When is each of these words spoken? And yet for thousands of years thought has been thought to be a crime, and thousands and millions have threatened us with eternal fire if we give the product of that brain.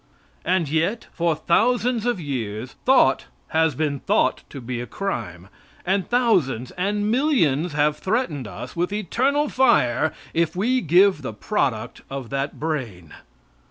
And 0.43 0.67
yet 0.67 1.05
for 1.11 1.35
thousands 1.35 2.07
of 2.07 2.19
years 2.19 2.71
thought 2.85 3.25
has 3.49 3.75
been 3.75 3.99
thought 3.99 4.41
to 4.49 4.59
be 4.59 4.81
a 4.81 4.87
crime, 4.87 5.47
and 5.85 6.09
thousands 6.09 6.71
and 6.71 7.11
millions 7.11 7.73
have 7.73 7.97
threatened 7.97 8.47
us 8.47 8.75
with 8.75 8.91
eternal 8.91 9.47
fire 9.47 10.11
if 10.33 10.55
we 10.55 10.81
give 10.81 11.21
the 11.21 11.33
product 11.33 12.01
of 12.09 12.31
that 12.31 12.59
brain. 12.59 13.13